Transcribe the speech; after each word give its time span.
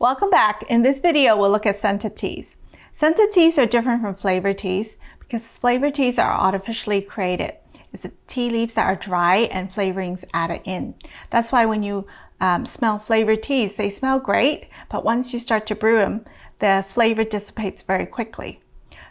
Welcome 0.00 0.28
back. 0.28 0.64
In 0.64 0.82
this 0.82 1.00
video, 1.00 1.36
we'll 1.36 1.52
look 1.52 1.66
at 1.66 1.78
scented 1.78 2.16
teas. 2.16 2.56
Scented 2.92 3.30
teas 3.30 3.58
are 3.58 3.64
different 3.64 4.02
from 4.02 4.16
flavored 4.16 4.58
teas 4.58 4.96
because 5.20 5.44
flavored 5.44 5.94
teas 5.94 6.18
are 6.18 6.32
artificially 6.32 7.00
created. 7.00 7.54
It's 7.92 8.04
tea 8.26 8.50
leaves 8.50 8.74
that 8.74 8.86
are 8.86 8.96
dry 8.96 9.48
and 9.52 9.68
flavorings 9.68 10.24
added 10.34 10.62
in. 10.64 10.96
That's 11.30 11.52
why 11.52 11.64
when 11.66 11.84
you 11.84 12.08
um, 12.40 12.66
smell 12.66 12.98
flavored 12.98 13.44
teas, 13.44 13.74
they 13.74 13.88
smell 13.88 14.18
great, 14.18 14.66
but 14.88 15.04
once 15.04 15.32
you 15.32 15.38
start 15.38 15.64
to 15.66 15.76
brew 15.76 15.98
them, 15.98 16.24
the 16.58 16.84
flavor 16.84 17.22
dissipates 17.22 17.84
very 17.84 18.04
quickly. 18.04 18.60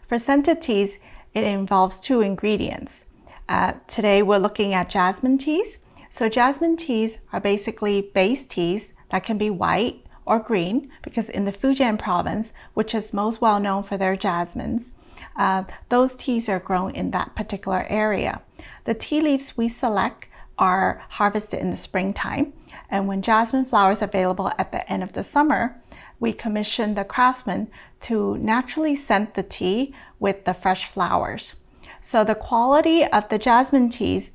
For 0.09 0.19
scented 0.19 0.61
teas, 0.61 0.97
it 1.33 1.45
involves 1.45 2.01
two 2.01 2.19
ingredients. 2.19 3.05
Uh, 3.47 3.73
today 3.87 4.21
we're 4.21 4.37
looking 4.37 4.73
at 4.73 4.89
jasmine 4.89 5.37
teas. 5.37 5.79
So 6.09 6.27
jasmine 6.27 6.75
teas 6.75 7.19
are 7.31 7.39
basically 7.39 8.01
base 8.13 8.43
teas 8.43 8.91
that 9.11 9.23
can 9.23 9.37
be 9.37 9.49
white 9.49 10.02
or 10.25 10.39
green 10.39 10.89
because 11.01 11.29
in 11.29 11.45
the 11.45 11.51
Fujian 11.51 11.97
province, 11.97 12.53
which 12.73 12.95
is 12.95 13.13
most 13.13 13.41
well 13.41 13.59
known 13.59 13.83
for 13.83 13.97
their 13.97 14.15
jasmines, 14.15 14.91
uh, 15.37 15.63
those 15.89 16.15
teas 16.15 16.49
are 16.49 16.59
grown 16.59 16.91
in 16.91 17.11
that 17.11 17.35
particular 17.35 17.85
area. 17.89 18.41
The 18.85 18.93
tea 18.93 19.21
leaves 19.21 19.57
we 19.57 19.67
select 19.69 20.27
are 20.57 21.03
harvested 21.09 21.59
in 21.59 21.71
the 21.71 21.77
springtime, 21.77 22.53
and 22.89 23.07
when 23.07 23.21
jasmine 23.21 23.65
flowers 23.65 24.01
are 24.01 24.05
available 24.05 24.51
at 24.57 24.71
the 24.71 24.89
end 24.91 25.03
of 25.03 25.13
the 25.13 25.23
summer, 25.23 25.81
we 26.19 26.31
commission 26.31 26.93
the 26.93 27.03
craftsmen 27.03 27.67
to 28.01 28.37
naturally 28.37 28.95
scent 28.95 29.33
the 29.33 29.43
tea 29.43 29.93
with 30.19 30.45
the 30.45 30.53
fresh 30.53 30.89
flowers. 30.89 31.55
So 32.01 32.23
the 32.23 32.35
quality 32.35 33.05
of 33.05 33.29
the 33.29 33.39
jasmine 33.39 33.89
teas 33.89 34.31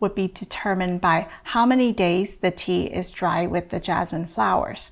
would 0.00 0.14
be 0.14 0.28
determined 0.28 1.00
by 1.00 1.28
how 1.42 1.66
many 1.66 1.92
days 1.92 2.36
the 2.36 2.50
tea 2.50 2.84
is 2.84 3.10
dry 3.10 3.46
with 3.46 3.70
the 3.70 3.80
jasmine 3.80 4.26
flowers. 4.26 4.90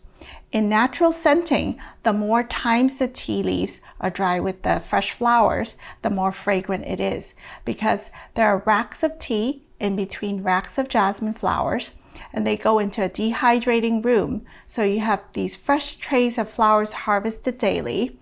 In 0.57 0.71
natural 0.71 1.13
scenting, 1.13 1.79
the 2.03 2.15
more 2.15 2.43
times 2.43 2.97
the 2.97 3.09
tea 3.09 3.43
leaves 3.43 3.83
are 4.01 4.09
dry 4.09 4.41
with 4.41 4.63
the 4.63 4.81
fresh 4.81 5.13
flowers, 5.13 5.77
the 6.01 6.09
more 6.09 6.33
fragrant 6.33 6.87
it 6.87 6.99
is 6.99 7.35
because 7.67 8.11
there 8.33 8.49
are 8.49 8.63
racks 8.65 9.03
of 9.03 9.19
tea 9.19 9.65
in 9.79 9.97
between 9.97 10.43
racks 10.43 10.79
of 10.79 10.89
jasmine 10.89 11.35
flowers 11.35 11.91
and 12.33 12.47
they 12.47 12.57
go 12.57 12.79
into 12.79 13.05
a 13.05 13.11
dehydrating 13.11 14.03
room. 14.03 14.47
So 14.67 14.83
you 14.83 15.01
have 15.01 15.23
these 15.35 15.57
fresh 15.57 15.97
trays 15.97 16.39
of 16.39 16.49
flowers 16.49 16.95
harvested 17.05 17.59
daily. 17.59 18.19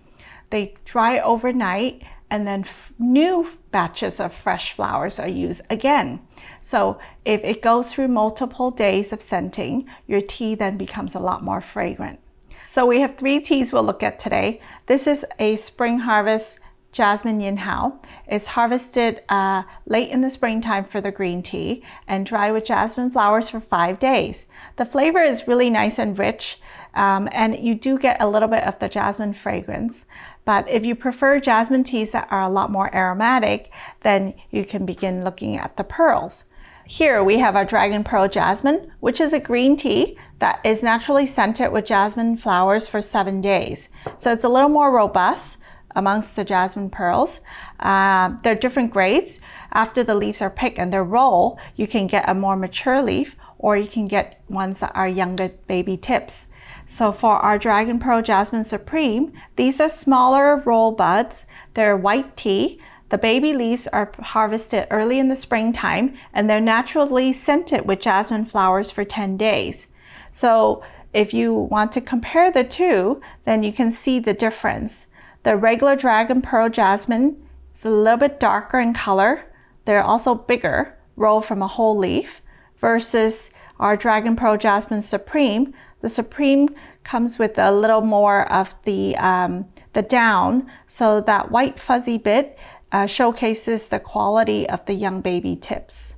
They 0.49 0.75
dry 0.83 1.21
overnight 1.21 2.03
and 2.29 2.45
then 2.45 2.65
new 2.99 3.47
batches 3.71 4.19
of 4.19 4.33
fresh 4.33 4.73
flowers 4.73 5.21
are 5.21 5.29
used 5.29 5.61
again. 5.69 6.19
So 6.61 6.99
if 7.23 7.41
it 7.45 7.61
goes 7.61 7.93
through 7.93 8.09
multiple 8.09 8.71
days 8.71 9.13
of 9.13 9.21
scenting, 9.21 9.87
your 10.05 10.19
tea 10.19 10.55
then 10.55 10.75
becomes 10.75 11.15
a 11.15 11.19
lot 11.19 11.41
more 11.41 11.61
fragrant. 11.61 12.19
So 12.67 12.85
we 12.85 13.01
have 13.01 13.15
three 13.15 13.39
teas 13.39 13.71
we'll 13.71 13.83
look 13.83 14.03
at 14.03 14.19
today. 14.19 14.61
This 14.85 15.07
is 15.07 15.25
a 15.39 15.55
spring 15.55 15.99
harvest 15.99 16.59
jasmine 16.95 17.41
yin 17.41 17.57
hao. 17.57 17.99
It's 18.25 18.47
harvested 18.47 19.21
uh, 19.27 19.63
late 19.85 20.09
in 20.09 20.21
the 20.21 20.29
springtime 20.29 20.85
for 20.85 21.01
the 21.01 21.11
green 21.11 21.43
tea 21.43 21.83
and 22.07 22.25
dry 22.25 22.51
with 22.51 22.63
jasmine 22.63 23.11
flowers 23.11 23.49
for 23.49 23.59
five 23.59 23.99
days. 23.99 24.45
The 24.77 24.85
flavor 24.85 25.21
is 25.21 25.45
really 25.45 25.69
nice 25.69 25.99
and 25.99 26.17
rich 26.17 26.57
um, 26.93 27.27
and 27.33 27.59
you 27.59 27.75
do 27.75 27.99
get 27.99 28.21
a 28.21 28.29
little 28.29 28.47
bit 28.47 28.63
of 28.63 28.79
the 28.79 28.87
jasmine 28.87 29.33
fragrance. 29.33 30.05
But 30.45 30.69
if 30.69 30.85
you 30.85 30.95
prefer 30.95 31.39
jasmine 31.41 31.83
teas 31.83 32.11
that 32.11 32.29
are 32.31 32.43
a 32.43 32.49
lot 32.49 32.71
more 32.71 32.93
aromatic, 32.95 33.71
then 34.01 34.33
you 34.49 34.63
can 34.63 34.85
begin 34.85 35.25
looking 35.25 35.57
at 35.57 35.75
the 35.75 35.83
pearls. 35.83 36.45
Here 36.87 37.23
we 37.23 37.39
have 37.39 37.55
our 37.55 37.65
Dragon 37.65 38.03
Pearl 38.03 38.27
Jasmine, 38.27 38.91
which 38.99 39.19
is 39.19 39.33
a 39.33 39.39
green 39.39 39.75
tea 39.75 40.17
that 40.37 40.59
is 40.63 40.83
naturally 40.83 41.25
scented 41.25 41.71
with 41.71 41.85
jasmine 41.85 42.37
flowers 42.37 42.87
for 42.87 43.01
seven 43.01 43.41
days. 43.41 43.89
So 44.17 44.31
it's 44.31 44.43
a 44.43 44.49
little 44.49 44.69
more 44.69 44.91
robust 44.91 45.57
amongst 45.95 46.35
the 46.35 46.43
jasmine 46.43 46.91
pearls. 46.91 47.39
Uh, 47.79 48.37
there 48.43 48.53
are 48.53 48.59
different 48.59 48.91
grades. 48.91 49.41
After 49.71 50.03
the 50.03 50.13
leaves 50.13 50.43
are 50.43 50.49
picked 50.51 50.77
and 50.77 50.93
they're 50.93 51.03
rolled, 51.03 51.57
you 51.75 51.87
can 51.87 52.05
get 52.05 52.29
a 52.29 52.35
more 52.35 52.55
mature 52.55 53.01
leaf 53.01 53.35
or 53.57 53.75
you 53.75 53.87
can 53.87 54.05
get 54.05 54.39
ones 54.47 54.79
that 54.81 54.91
are 54.93 55.07
younger 55.07 55.49
baby 55.67 55.97
tips. 55.97 56.45
So 56.85 57.11
for 57.11 57.37
our 57.37 57.57
Dragon 57.57 57.97
Pearl 57.97 58.21
Jasmine 58.21 58.63
Supreme, 58.63 59.33
these 59.55 59.81
are 59.81 59.89
smaller 59.89 60.57
roll 60.57 60.91
buds. 60.91 61.47
They're 61.73 61.97
white 61.97 62.37
tea. 62.37 62.79
The 63.15 63.19
baby 63.19 63.53
leaves 63.53 63.87
are 63.87 64.11
harvested 64.19 64.87
early 64.91 65.19
in 65.19 65.29
the 65.29 65.37
springtime 65.37 66.17
and 66.33 66.49
they're 66.49 66.59
naturally 66.59 67.31
scented 67.31 67.87
with 67.87 68.01
jasmine 68.01 68.43
flowers 68.43 68.91
for 68.91 69.05
10 69.05 69.37
days. 69.37 69.87
So 70.33 70.83
if 71.13 71.33
you 71.33 71.53
want 71.53 71.93
to 71.93 72.01
compare 72.01 72.51
the 72.51 72.65
two, 72.65 73.21
then 73.45 73.63
you 73.63 73.71
can 73.71 73.89
see 73.89 74.19
the 74.19 74.33
difference. 74.33 75.07
The 75.43 75.55
regular 75.55 75.95
Dragon 75.95 76.41
Pearl 76.41 76.67
Jasmine 76.67 77.41
is 77.73 77.85
a 77.85 77.89
little 77.89 78.19
bit 78.19 78.37
darker 78.37 78.81
in 78.81 78.93
color. 78.93 79.45
They're 79.85 80.03
also 80.03 80.35
bigger, 80.35 80.97
rolled 81.15 81.45
from 81.45 81.61
a 81.61 81.69
whole 81.69 81.97
leaf, 81.97 82.41
versus 82.79 83.49
our 83.79 83.95
Dragon 83.95 84.35
Pearl 84.35 84.57
Jasmine 84.57 85.01
Supreme. 85.01 85.73
The 86.01 86.09
Supreme 86.09 86.67
comes 87.03 87.39
with 87.39 87.57
a 87.57 87.71
little 87.71 88.01
more 88.01 88.51
of 88.51 88.75
the, 88.83 89.15
um, 89.17 89.65
the 89.93 90.01
down, 90.01 90.69
so 90.85 91.21
that 91.21 91.49
white 91.49 91.79
fuzzy 91.79 92.17
bit 92.17 92.59
uh, 92.91 93.05
showcases 93.05 93.87
the 93.87 93.99
quality 93.99 94.67
of 94.69 94.85
the 94.85 94.93
young 94.93 95.21
baby 95.21 95.55
tips. 95.55 96.13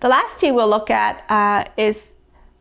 The 0.00 0.08
last 0.08 0.38
tea 0.38 0.52
we'll 0.52 0.68
look 0.68 0.90
at 0.90 1.24
uh, 1.28 1.64
is 1.76 2.08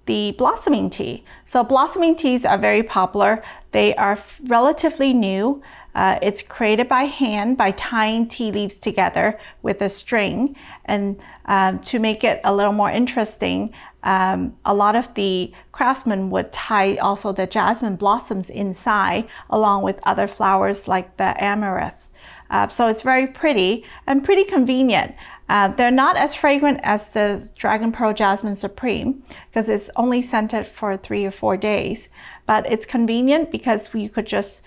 the 0.06 0.32
blossoming 0.38 0.90
tea. 0.90 1.24
So 1.46 1.64
blossoming 1.64 2.16
teas 2.16 2.46
are 2.46 2.58
very 2.58 2.84
popular. 2.84 3.42
They 3.72 3.96
are 3.96 4.18
relatively 4.46 5.14
new. 5.14 5.62
Uh, 5.96 6.18
it's 6.22 6.42
created 6.42 6.90
by 6.90 7.04
hand 7.04 7.56
by 7.56 7.72
tying 7.72 8.28
tea 8.28 8.52
leaves 8.52 8.76
together 8.76 9.40
with 9.62 9.82
a 9.82 9.90
string. 9.90 10.56
And 10.86 11.22
um, 11.46 11.80
to 11.82 12.00
make 12.00 12.24
it 12.24 12.42
a 12.44 12.54
little 12.54 12.74
more 12.74 12.92
interesting, 12.92 13.74
um, 14.04 14.58
a 14.66 14.74
lot 14.74 14.96
of 14.96 15.14
the 15.14 15.54
craftsmen 15.72 16.30
would 16.32 16.52
tie 16.52 16.98
also 16.98 17.32
the 17.32 17.48
jasmine 17.48 17.96
blossoms 17.96 18.50
inside 18.50 19.28
along 19.50 19.84
with 19.84 20.00
other 20.04 20.28
flowers 20.28 20.88
like 20.88 21.16
the 21.18 21.42
amaranth. 21.42 22.08
Uh, 22.50 22.68
so 22.68 22.88
it's 22.88 23.02
very 23.02 23.28
pretty 23.28 23.86
and 24.08 24.24
pretty 24.24 24.44
convenient. 24.44 25.16
Uh, 25.50 25.68
they're 25.70 25.92
not 25.92 26.16
as 26.16 26.34
fragrant 26.36 26.80
as 26.84 27.10
the 27.10 27.52
Dragon 27.56 27.92
Pearl 27.92 28.14
Jasmine 28.14 28.56
Supreme 28.56 29.24
because 29.50 29.70
it's 29.70 29.90
only 29.96 30.22
scented 30.22 30.66
for 30.68 30.96
three 30.98 31.26
or 31.26 31.32
four 31.32 31.58
days. 31.58 32.10
But 32.46 32.72
it's 32.72 32.86
convenient 32.86 33.52
because 33.52 33.94
you 33.94 34.10
could 34.10 34.28
just 34.28 34.62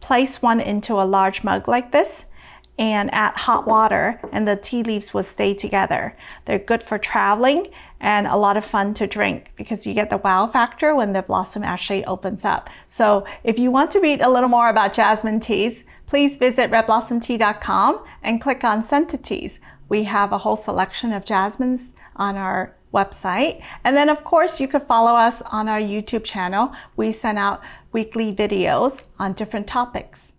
place 0.00 0.40
one 0.40 0.60
into 0.60 0.94
a 0.94 1.04
large 1.04 1.44
mug 1.44 1.68
like 1.68 1.92
this 1.92 2.24
and 2.80 3.12
add 3.12 3.36
hot 3.36 3.66
water 3.66 4.18
and 4.32 4.48
the 4.48 4.56
tea 4.56 4.82
leaves 4.82 5.12
will 5.12 5.22
stay 5.22 5.52
together. 5.52 6.16
They're 6.46 6.58
good 6.58 6.82
for 6.82 6.96
traveling 6.96 7.66
and 8.00 8.26
a 8.26 8.36
lot 8.36 8.56
of 8.56 8.64
fun 8.64 8.94
to 8.94 9.06
drink 9.06 9.52
because 9.54 9.86
you 9.86 9.92
get 9.92 10.08
the 10.08 10.16
wow 10.16 10.46
factor 10.46 10.94
when 10.94 11.12
the 11.12 11.20
blossom 11.20 11.62
actually 11.62 12.06
opens 12.06 12.42
up. 12.42 12.70
So 12.86 13.26
if 13.44 13.58
you 13.58 13.70
want 13.70 13.90
to 13.90 14.00
read 14.00 14.22
a 14.22 14.30
little 14.30 14.48
more 14.48 14.70
about 14.70 14.94
jasmine 14.94 15.40
teas, 15.40 15.84
please 16.06 16.38
visit 16.38 16.70
redblossomtea.com 16.70 18.02
and 18.22 18.40
click 18.40 18.64
on 18.64 18.82
scented 18.82 19.24
teas. 19.24 19.60
We 19.90 20.04
have 20.04 20.32
a 20.32 20.38
whole 20.38 20.56
selection 20.56 21.12
of 21.12 21.26
jasmines 21.26 21.90
on 22.16 22.36
our 22.36 22.74
website. 22.94 23.62
And 23.84 23.94
then 23.94 24.08
of 24.08 24.24
course 24.24 24.58
you 24.58 24.66
could 24.66 24.84
follow 24.84 25.12
us 25.12 25.42
on 25.42 25.68
our 25.68 25.80
YouTube 25.80 26.24
channel. 26.24 26.72
We 26.96 27.12
send 27.12 27.36
out 27.36 27.60
weekly 27.92 28.34
videos 28.34 29.02
on 29.18 29.34
different 29.34 29.66
topics. 29.66 30.29